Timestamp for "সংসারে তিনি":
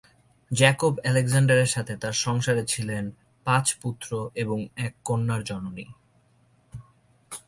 2.25-2.67